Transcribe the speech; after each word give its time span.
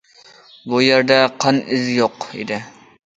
بۇ 0.71 0.79
يەردە 0.83 1.17
قان 1.43 1.59
ئىزى 1.75 1.93
يوق 1.99 2.25
ئىدى. 2.39 2.59